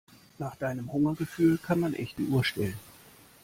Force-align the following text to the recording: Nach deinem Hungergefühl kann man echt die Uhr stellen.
Nach 0.39 0.55
deinem 0.55 0.91
Hungergefühl 0.91 1.59
kann 1.59 1.79
man 1.79 1.93
echt 1.93 2.17
die 2.17 2.25
Uhr 2.25 2.43
stellen. 2.43 2.79